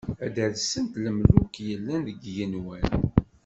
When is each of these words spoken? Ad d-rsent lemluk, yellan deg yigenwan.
Ad 0.25 0.31
d-rsent 0.35 0.93
lemluk, 1.03 1.53
yellan 1.67 2.01
deg 2.07 2.19
yigenwan. 2.23 2.85